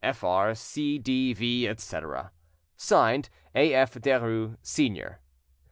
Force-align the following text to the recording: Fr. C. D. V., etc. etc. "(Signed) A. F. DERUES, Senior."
Fr. 0.15 0.55
C. 0.55 0.97
D. 0.97 1.31
V., 1.33 1.67
etc. 1.67 2.17
etc. 2.17 2.33
"(Signed) 2.75 3.29
A. 3.53 3.73
F. 3.75 4.01
DERUES, 4.01 4.57
Senior." 4.63 5.19